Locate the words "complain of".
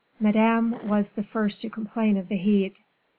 1.69-2.27